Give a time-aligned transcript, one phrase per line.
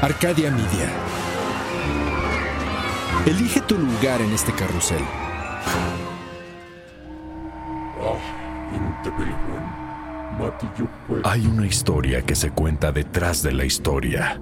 [0.00, 0.88] Arcadia Media.
[3.26, 5.02] Elige tu lugar en este carrusel.
[11.24, 14.40] Hay una historia que se cuenta detrás de la historia.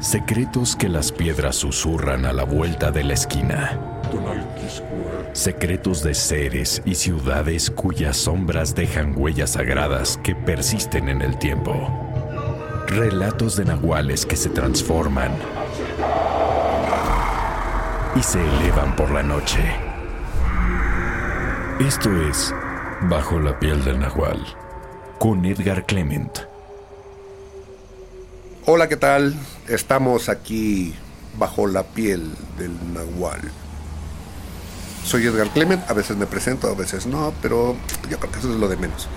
[0.00, 3.78] Secretos que las piedras susurran a la vuelta de la esquina.
[5.34, 12.13] Secretos de seres y ciudades cuyas sombras dejan huellas sagradas que persisten en el tiempo.
[12.94, 15.32] Relatos de nahuales que se transforman
[18.14, 19.58] y se elevan por la noche.
[21.80, 22.54] Esto es
[23.08, 24.46] Bajo la piel del nahual
[25.18, 26.38] con Edgar Clement.
[28.64, 29.34] Hola, ¿qué tal?
[29.66, 30.94] Estamos aquí
[31.36, 33.40] bajo la piel del nahual.
[35.04, 37.74] Soy Edgar Clement, a veces me presento, a veces no, pero
[38.08, 39.08] yo creo que eso es lo de menos.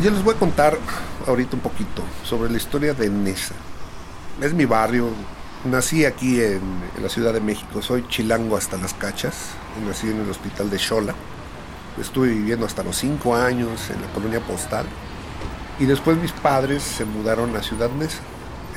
[0.00, 0.78] Yo les voy a contar
[1.26, 3.54] ahorita un poquito sobre la historia de Nesa.
[4.40, 5.10] Es mi barrio,
[5.64, 6.60] nací aquí en,
[7.02, 9.34] la Ciudad de México, soy chilango hasta las cachas,
[9.86, 11.14] nací en el hospital de Xola,
[12.00, 14.86] estuve viviendo hasta los 5 años en la colonia postal
[15.80, 18.20] y después mis padres se mudaron a Ciudad Neza,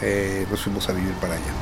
[0.02, 1.54] eh, nos fuimos a vivir para allá.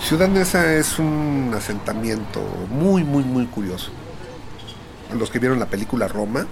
[0.00, 3.92] Ciudad Neza es un asentamiento muy, muy, muy curioso.
[5.18, 6.46] Los que vieron la película Roma,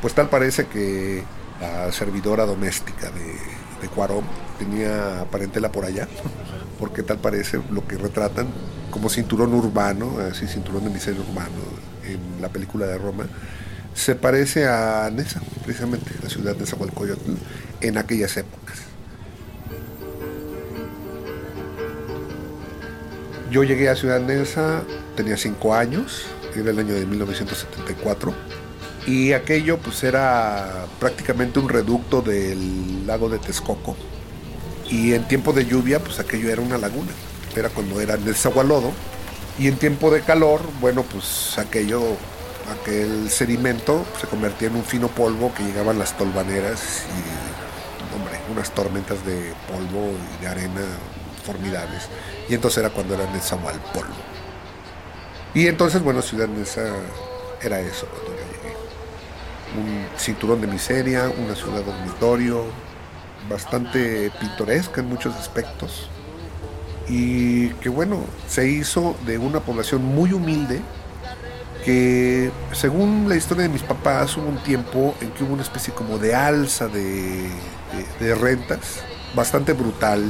[0.00, 1.22] pues tal parece que
[1.60, 4.24] la servidora doméstica de, Cuarón
[4.58, 6.08] tenía parentela por allá,
[6.78, 8.46] porque tal parece lo que retratan
[8.90, 11.50] como cinturón urbano, así cinturón de miseria urbano
[12.06, 13.26] en la película de Roma,
[13.94, 17.32] se parece a Nesa, precisamente, la ciudad de Zahualcoyotl,
[17.82, 18.78] en aquellas épocas.
[23.50, 24.82] Yo llegué a Ciudad Neza,
[25.14, 26.26] tenía cinco años,
[26.60, 28.34] era el año de 1974
[29.06, 33.96] y aquello pues era prácticamente un reducto del lago de Texcoco.
[34.88, 37.10] Y en tiempo de lluvia pues aquello era una laguna.
[37.54, 38.92] Era cuando era desagualodo.
[39.58, 42.02] Y en tiempo de calor bueno pues aquello
[42.80, 48.70] aquel sedimento se convertía en un fino polvo que llegaban las tolvaneras y hombre unas
[48.72, 50.80] tormentas de polvo y de arena
[51.44, 52.08] formidables.
[52.48, 53.26] Y entonces era cuando era
[53.92, 54.14] polvo
[55.54, 56.82] y entonces bueno Ciudad Neza
[57.62, 58.76] era eso cuando yo llegué
[59.76, 62.64] un cinturón de miseria, una ciudad dormitorio,
[63.48, 66.08] bastante pintoresca en muchos aspectos,
[67.08, 70.80] y que bueno, se hizo de una población muy humilde,
[71.84, 75.92] que según la historia de mis papás hubo un tiempo en que hubo una especie
[75.92, 77.50] como de alza de,
[78.40, 79.00] rentas,
[79.34, 80.22] bastante brutal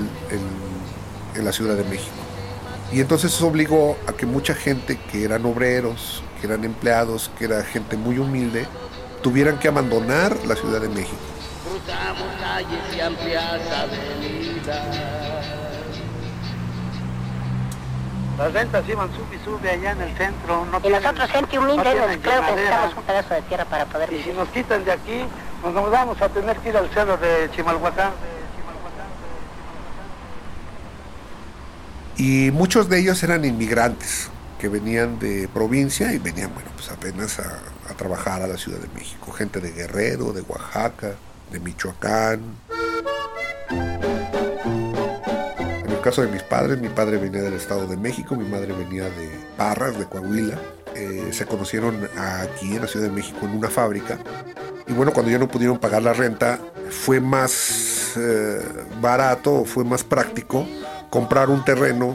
[1.34, 2.33] en la Ciudad de México.
[2.92, 7.46] Y entonces eso obligó a que mucha gente que eran obreros, que eran empleados, que
[7.46, 8.66] era gente muy humilde,
[9.22, 11.16] tuvieran que abandonar la Ciudad de México.
[11.64, 15.24] Cruzamos calles y amplias avenidas.
[18.38, 20.66] Las rentas iban sube y sube allá en el centro.
[20.66, 23.84] No y nosotros, gente humilde, no claro tienen que necesitamos un pedazo de tierra para
[23.86, 25.24] poder Y si nos quitan de aquí,
[25.62, 28.10] nos vamos a tener que ir al cerro de Chimalhuacán.
[32.16, 37.38] Y muchos de ellos eran inmigrantes que venían de provincia y venían, bueno, pues apenas
[37.38, 37.60] a,
[37.96, 39.30] trabajar a la Ciudad de México.
[39.32, 41.14] Gente de Guerrero, de Oaxaca,
[41.52, 42.40] de Michoacán.
[45.84, 48.72] En el caso de mis padres, mi padre venía del Estado de México, mi madre
[48.72, 50.58] venía de Parras, de Coahuila.
[50.96, 54.18] Eh, se conocieron aquí en la Ciudad de México en una fábrica.
[54.86, 56.58] Y bueno, cuando ya no pudieron pagar la renta,
[56.90, 58.60] fue más eh,
[59.00, 60.66] barato fue más práctico
[61.14, 62.12] comprar un terreno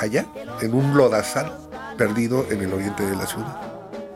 [0.00, 0.26] allá,
[0.60, 1.56] en un lodazal
[1.96, 3.56] perdido en el oriente de la ciudad.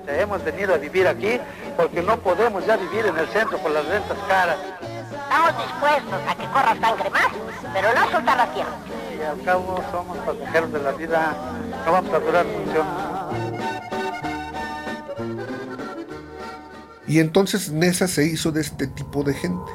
[0.08, 1.38] Hemos venido a vivir aquí
[1.76, 4.56] porque no podemos ya vivir en el centro por las rentas caras.
[4.82, 7.28] Estamos dispuestos a que corra sangre más,
[7.72, 8.72] pero no soltar la tierra.
[9.16, 11.36] Y al cabo somos pasajeros de la vida,
[11.86, 12.84] no vamos a durar mucho.
[17.06, 19.70] Y entonces Nesa se hizo de este tipo de gente,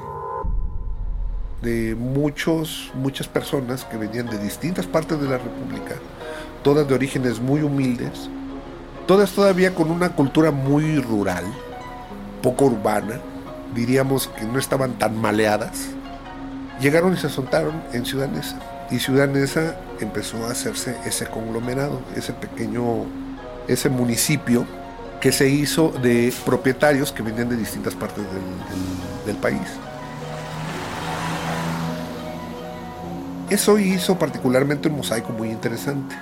[1.61, 5.95] de muchos, muchas personas que venían de distintas partes de la República,
[6.63, 8.29] todas de orígenes muy humildes,
[9.07, 11.43] todas todavía con una cultura muy rural,
[12.41, 13.19] poco urbana,
[13.73, 15.87] diríamos que no estaban tan maleadas,
[16.79, 18.59] llegaron y se asaltaron en Ciudad Neza.
[18.91, 23.05] Y Ciudad Neza empezó a hacerse ese conglomerado, ese pequeño,
[23.67, 24.65] ese municipio
[25.19, 28.23] que se hizo de propietarios que venían de distintas partes
[29.25, 29.59] del país.
[33.49, 36.15] Eso hizo particularmente un mosaico muy interesante.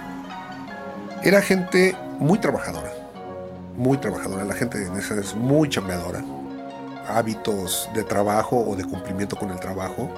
[1.24, 2.92] Era gente muy trabajadora,
[3.78, 4.44] muy trabajadora.
[4.44, 6.22] La gente de Nesa es muy chambeadora.
[7.08, 10.10] Hábitos de trabajo o de cumplimiento con el trabajo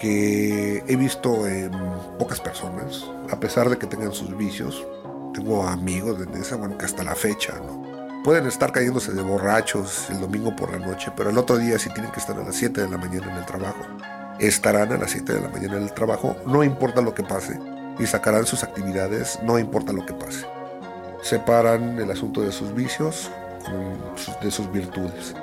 [0.00, 1.72] que he visto en
[2.16, 4.86] pocas personas, a pesar de que tengan sus vicios.
[5.34, 8.22] Tengo amigos de Nesa, bueno, que hasta la fecha, ¿no?
[8.22, 11.90] Pueden estar cayéndose de borrachos el domingo por la noche, pero el otro día si
[11.90, 13.80] tienen que estar a las 7 de la mañana en el trabajo,
[14.38, 17.58] estarán a las 7 de la mañana en el trabajo, no importa lo que pase,
[17.98, 20.46] y sacarán sus actividades, no importa lo que pase.
[21.22, 23.30] Separan el asunto de sus vicios
[24.42, 25.34] de sus virtudes.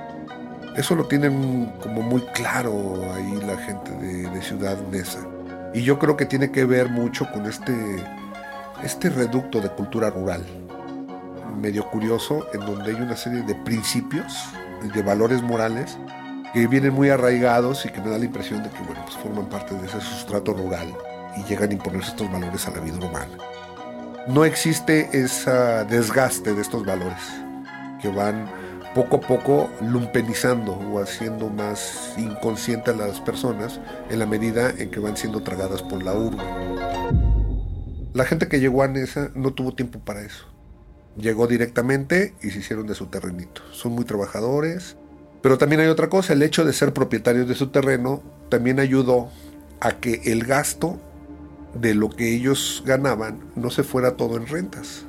[0.75, 5.19] Eso lo tienen como muy claro ahí la gente de, Ciudad Neza.
[5.73, 7.73] Y yo creo que tiene que ver mucho con este,
[8.83, 10.43] este reducto de cultura rural
[11.59, 14.49] medio curioso en donde hay una serie de principios,
[14.93, 15.97] de valores morales
[16.57, 19.45] que vienen muy arraigados y que me da la impresión de que bueno, pues forman
[19.45, 20.91] parte de ese sustrato rural
[21.37, 23.37] y llegan a imponerse estos valores a la vida humana.
[24.27, 25.51] No existe ese
[25.87, 27.21] desgaste de estos valores
[28.01, 28.49] que van
[28.95, 33.79] poco a poco lumpenizando o haciendo más inconsciente a las personas
[34.09, 36.43] en la medida en que van siendo tragadas por la urbe.
[38.15, 40.47] La gente que llegó a Nesa no tuvo tiempo para eso
[41.17, 43.61] llegó directamente y se hicieron de su terrenito.
[43.71, 44.97] Son muy trabajadores.
[45.47, 49.29] Pero también hay otra cosa, el hecho de ser propietarios de su terreno también ayudó
[49.79, 50.99] a que el gasto
[51.73, 55.05] de lo que ellos ganaban no se fuera todo en rentas,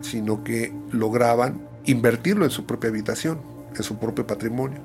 [0.00, 3.40] sino que lograban invertirlo en su propia habitación,
[3.76, 4.78] en su propio patrimonio.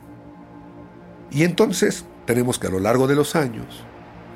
[1.30, 3.84] Y entonces tenemos que a lo largo de los años,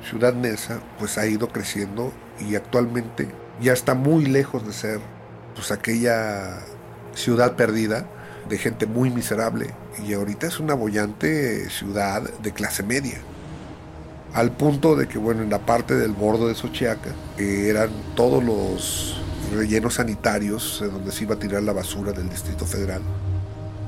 [0.08, 2.12] Ciudad Neza pues ha ido creciendo
[2.48, 3.28] y actualmente
[3.60, 5.00] ya está muy lejos de ser
[5.56, 6.60] pues aquella
[7.16, 8.06] ciudad perdida
[8.50, 9.70] de gente muy miserable
[10.06, 13.18] y ahorita es una bollante ciudad de clase media.
[14.34, 19.20] Al punto de que, bueno, en la parte del bordo de Xochiaca, eran todos los
[19.54, 23.02] rellenos sanitarios donde se iba a tirar la basura del Distrito Federal,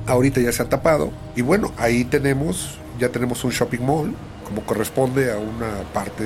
[0.07, 1.13] ahorita ya se ha tapado.
[1.37, 4.15] Y bueno, ahí tenemos, ya tenemos un shopping mall,
[4.45, 6.25] como corresponde a una parte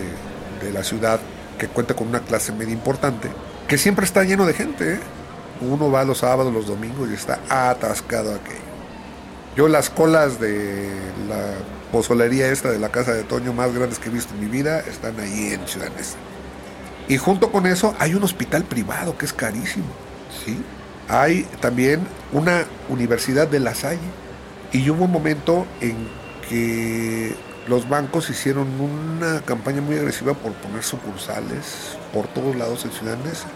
[0.62, 1.20] de la ciudad
[1.58, 3.28] que cuenta con una clase media importante,
[3.66, 5.00] que siempre está lleno de gente, ¿eh?
[5.60, 8.60] Uno va los sábados, los domingos y está atascado aquello.
[9.56, 10.90] Yo las colas de
[11.28, 11.54] la
[11.90, 14.80] pozolería esta de la casa de Toño más grandes que he visto en mi vida
[14.80, 15.90] están ahí en Ciudad.
[17.08, 19.86] Y junto con eso hay un hospital privado que es carísimo.
[20.44, 20.62] ¿sí?
[21.08, 24.00] Hay también una universidad de La Salle.
[24.72, 25.96] Y hubo un momento en
[26.48, 27.34] que
[27.68, 33.16] los bancos hicieron una campaña muy agresiva por poner sucursales por todos lados en Ciudad
[33.24, 33.48] Neza.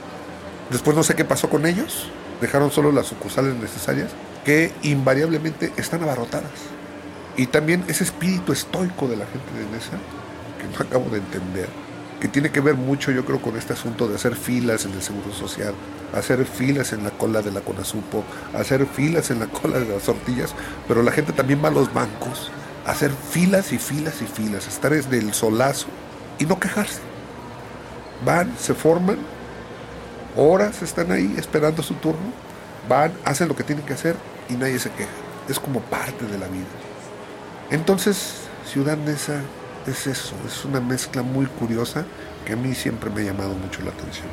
[0.71, 2.07] Después no sé qué pasó con ellos,
[2.41, 4.13] dejaron solo las sucursales necesarias,
[4.45, 6.51] que invariablemente están abarrotadas.
[7.37, 9.99] Y también ese espíritu estoico de la gente de Nesa,
[10.59, 11.69] que no acabo de entender,
[12.21, 15.03] que tiene que ver mucho yo creo con este asunto de hacer filas en el
[15.03, 15.75] Seguro Social,
[16.15, 18.25] hacer filas en la cola de la Conasupo,
[18.55, 20.55] hacer filas en la cola de las tortillas,
[20.87, 22.51] pero la gente también va a los bancos,
[22.87, 25.87] a hacer filas y filas y filas, estar desde el solazo
[26.39, 27.01] y no quejarse.
[28.25, 29.17] Van, se forman
[30.37, 32.33] horas están ahí esperando su turno,
[32.89, 34.17] van, hacen lo que tienen que hacer
[34.49, 35.11] y nadie se queja.
[35.49, 36.67] Es como parte de la vida.
[37.71, 38.35] Entonces,
[38.67, 39.41] Ciudad Neza
[39.87, 42.05] es eso, es una mezcla muy curiosa
[42.45, 44.29] que a mí siempre me ha llamado mucho la atención.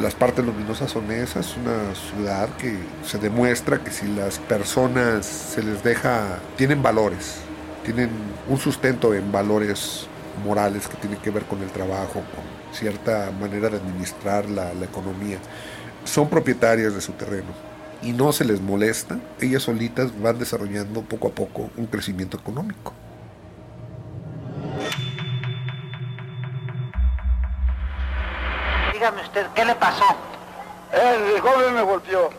[0.00, 5.62] Las partes luminosas son esas, una ciudad que se demuestra que si las personas se
[5.62, 7.36] les deja, tienen valores,
[7.84, 8.10] tienen
[8.48, 10.06] un sustento en valores
[10.44, 15.38] morales que tienen que ver con el trabajo, con cierta manera de administrar la, economía,
[16.04, 17.52] son propietarias de su terreno
[18.02, 22.92] y no se les molesta, ellas solitas van desarrollando poco a poco un crecimiento económico.
[28.92, 30.04] Dígame usted, ¿qué le pasó?
[30.92, 32.30] El joven me golpeó.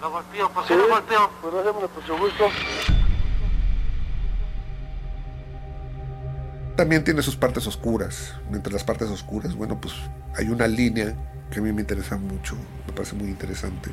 [0.00, 0.50] ¿Lo golpeó?
[0.50, 1.30] ¿Por qué lo golpeó?
[1.40, 2.95] Pues hacemos por su gusto.
[6.76, 8.34] También tiene sus partes oscuras.
[8.52, 9.94] Entre las partes oscuras, bueno, pues
[10.36, 11.14] hay una línea
[11.50, 12.56] que a mí me interesa mucho,
[12.86, 13.90] me parece muy interesante.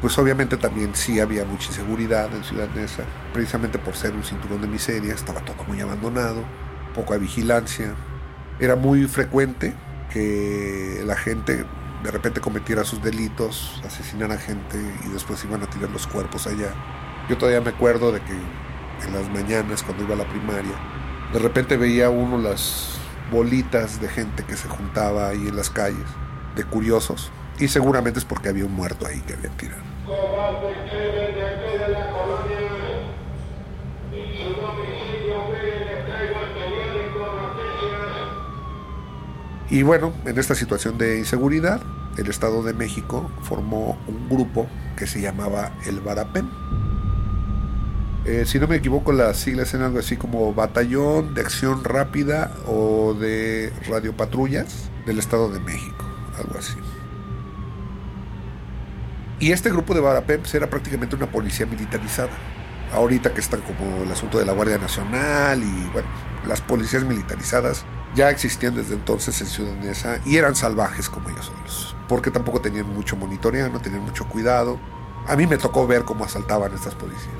[0.00, 4.60] Pues obviamente también sí había mucha inseguridad en Ciudad Neza, precisamente por ser un cinturón
[4.60, 6.44] de miseria, estaba todo muy abandonado,
[6.94, 7.94] poca vigilancia.
[8.60, 9.72] Era muy frecuente
[10.12, 11.64] que la gente
[12.04, 16.68] de repente cometiera sus delitos, asesinara gente y después iban a tirar los cuerpos allá.
[17.30, 18.34] Yo todavía me acuerdo de que
[19.06, 20.74] en las mañanas cuando iba a la primaria,
[21.34, 22.90] de repente veía uno las
[23.32, 26.06] bolitas de gente que se juntaba ahí en las calles,
[26.54, 29.82] de curiosos, y seguramente es porque había un muerto ahí que habían tirado.
[39.70, 41.82] Y bueno, en esta situación de inseguridad,
[42.16, 46.48] el Estado de México formó un grupo que se llamaba el Barapem.
[48.24, 52.52] Eh, si no me equivoco, las siglas eran algo así como Batallón de Acción Rápida
[52.66, 56.04] o de Radiopatrullas del Estado de México,
[56.38, 56.74] algo así.
[59.40, 62.30] Y este grupo de Barapems era prácticamente una policía militarizada.
[62.94, 66.08] Ahorita que está como el asunto de la Guardia Nacional y bueno,
[66.46, 71.46] las policías militarizadas ya existían desde entonces en Ciudad Neza y eran salvajes como ellos
[71.46, 74.78] solos, porque tampoco tenían mucho monitoreo, no tenían mucho cuidado.
[75.26, 77.34] A mí me tocó ver cómo asaltaban estas policías.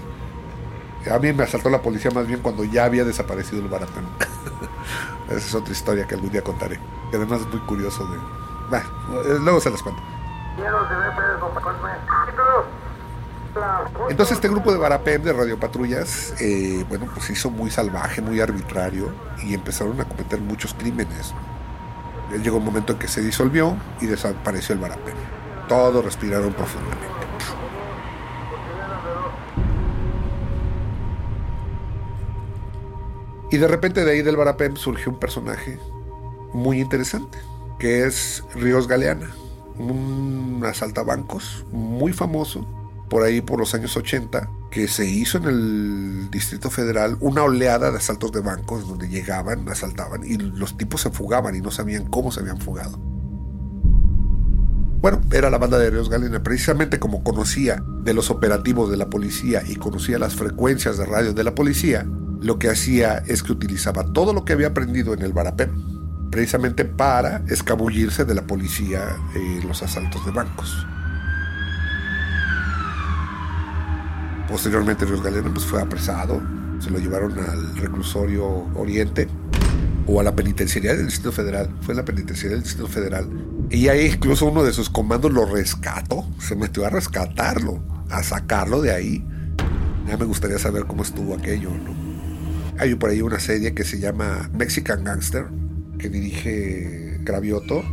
[1.11, 4.05] A mí me asaltó la policía más bien cuando ya había desaparecido el Barapem.
[5.29, 6.79] Esa es otra historia que algún día contaré.
[7.11, 8.19] Que además es muy curioso de...
[8.71, 8.83] Bah,
[9.41, 10.03] luego se las cuento.
[14.09, 19.13] Entonces este grupo de Barapem, de radiopatrullas, eh, bueno, pues hizo muy salvaje, muy arbitrario
[19.43, 21.35] y empezaron a cometer muchos crímenes.
[22.43, 25.15] Llegó un momento en que se disolvió y desapareció el Barapem.
[25.69, 27.14] Todos respiraron profundamente.
[33.55, 35.79] Y de repente de ahí del Barapem surgió un personaje
[36.53, 37.39] muy interesante,
[37.79, 39.31] que es Ríos Galeana,
[39.79, 42.67] un asaltabancos muy famoso
[43.09, 47.93] por ahí por los años 80, que se hizo en el Distrito Federal una oleada
[47.93, 52.07] de asaltos de bancos donde llegaban, asaltaban y los tipos se fugaban y no sabían
[52.07, 52.99] cómo se habían fugado.
[55.01, 59.11] Bueno, era la banda de Ríos Galeana, precisamente como conocía de los operativos de la
[59.11, 62.05] policía y conocía las frecuencias de radio de la policía,
[62.45, 65.71] lo que hacía es que utilizaba todo lo que había aprendido en el Barapem,
[66.31, 70.87] precisamente para escabullirse de la policía en los asaltos de bancos.
[74.47, 76.43] Posteriormente Ríos Galeno pues, fue apresado,
[76.81, 79.27] se lo llevaron al reclusorio Oriente
[80.07, 81.75] o a la penitenciaría del Distrito Federal.
[81.81, 83.27] Fue la penitenciaría del Distrito Federal.
[83.71, 88.83] Y ahí incluso uno de sus comandos lo rescató, se metió a rescatarlo, a sacarlo
[88.83, 89.27] de ahí.
[90.07, 92.04] Ya me gustaría saber cómo estuvo aquello, ¿no?
[92.79, 95.47] Hay por ahí una serie que se llama Mexican Gangster,
[95.99, 97.85] que dirige Gravioto,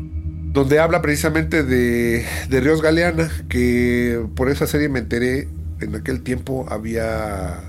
[0.53, 5.47] donde habla precisamente de, de Ríos Galeana, que por esa serie me enteré,
[5.79, 7.59] en aquel tiempo había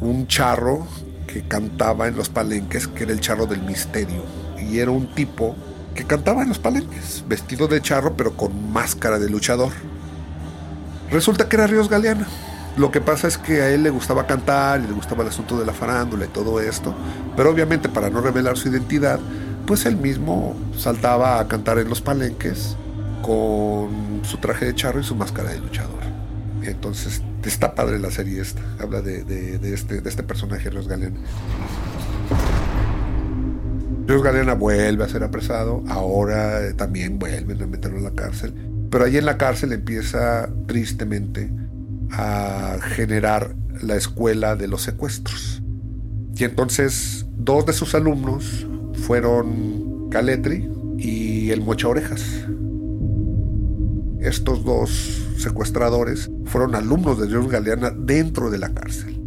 [0.00, 0.86] un charro
[1.26, 4.24] que cantaba en los palenques, que era el charro del misterio,
[4.58, 5.56] y era un tipo
[5.94, 9.72] que cantaba en los palenques, vestido de charro pero con máscara de luchador.
[11.10, 12.26] Resulta que era Ríos Galeana.
[12.76, 15.58] Lo que pasa es que a él le gustaba cantar y le gustaba el asunto
[15.58, 16.94] de la farándula y todo esto,
[17.36, 19.18] pero obviamente para no revelar su identidad,
[19.66, 22.76] pues él mismo saltaba a cantar en los palenques
[23.22, 26.00] con su traje de charro y su máscara de luchador.
[26.62, 31.18] Entonces está padre la serie esta, habla de, este, de este personaje, Ríos Galeana.
[34.06, 38.54] Ríos Galeana vuelve a ser apresado, ahora también vuelven a meterlo en la cárcel,
[38.90, 41.50] pero ahí en la cárcel empieza tristemente
[42.12, 45.62] a generar la escuela de los secuestros.
[46.36, 48.66] Y entonces dos de sus alumnos
[49.06, 52.22] fueron Caletri y el Mocha Orejas.
[54.20, 54.90] Estos dos
[55.38, 59.20] secuestradores fueron alumnos de Dios Galeana dentro de la cárcel.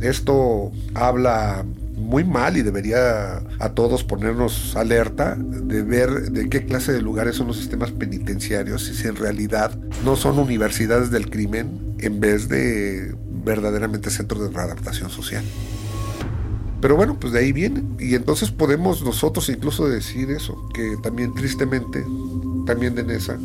[0.00, 1.64] Esto habla
[2.02, 7.36] muy mal y debería a todos ponernos alerta de ver de qué clase de lugares
[7.36, 12.48] son los sistemas penitenciarios y si en realidad no son universidades del crimen en vez
[12.48, 15.44] de verdaderamente centros de readaptación social.
[16.80, 17.84] Pero bueno, pues de ahí viene.
[18.00, 22.04] Y entonces podemos nosotros incluso decir eso, que también tristemente,
[22.66, 23.38] también de Nesa,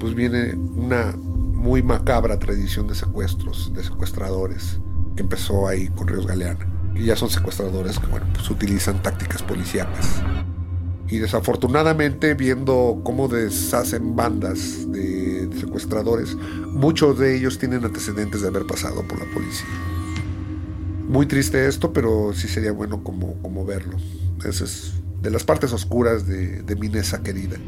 [0.00, 4.80] pues viene una muy macabra tradición de secuestros, de secuestradores,
[5.14, 6.66] que empezó ahí con Ríos Galeana.
[6.94, 10.22] Y ya son secuestradores que, bueno, pues utilizan tácticas policíacas.
[11.08, 16.34] Y desafortunadamente, viendo cómo deshacen bandas de secuestradores,
[16.68, 19.68] muchos de ellos tienen antecedentes de haber pasado por la policía.
[21.08, 23.98] Muy triste esto, pero sí sería bueno como, como verlo.
[24.44, 27.58] Esa es de las partes oscuras de, de Minesa querida.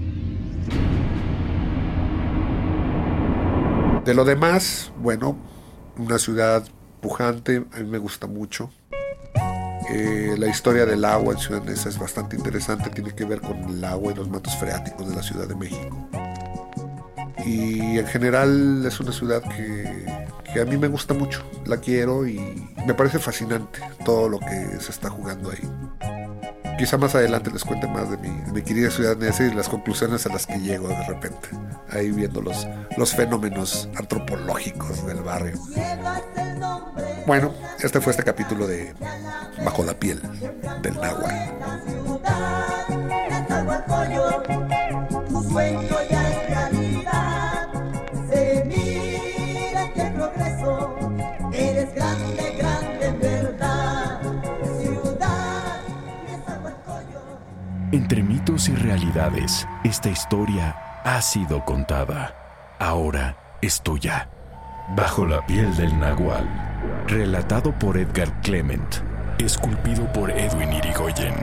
[4.05, 5.37] De lo demás, bueno,
[5.99, 6.67] una ciudad
[7.01, 8.71] pujante, a mí me gusta mucho.
[9.91, 13.57] Eh, la historia del agua en Ciudad Neza es bastante interesante, tiene que ver con
[13.65, 16.09] el agua y los mantos freáticos de la Ciudad de México.
[17.45, 20.07] Y en general es una ciudad que,
[20.53, 22.41] que, a mí me gusta mucho, la quiero y
[22.87, 25.69] me parece fascinante todo lo que se está jugando ahí.
[26.79, 29.69] Quizá más adelante les cuente más de mi, de mi querida ciudad Neza y las
[29.69, 31.51] conclusiones a las que llego de repente,
[31.91, 35.61] ahí viendo los, los fenómenos antropológicos del barrio.
[37.27, 38.95] Bueno, este fue este capítulo de
[39.65, 40.21] Bajo la piel
[40.83, 41.55] del náhuatl.
[57.93, 62.35] Entre mitos y realidades, esta historia ha sido contada.
[62.79, 64.29] Ahora es tuya.
[64.95, 66.74] Bajo la piel del nahual.
[67.07, 68.97] Relatado por Edgar Clement.
[69.39, 71.35] Esculpido por Edwin Irigoyen.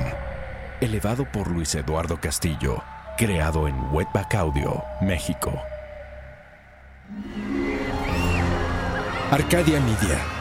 [0.79, 2.81] Elevado por Luis Eduardo Castillo.
[3.17, 5.53] Creado en Wetback Audio, México.
[9.31, 10.40] Arcadia Media.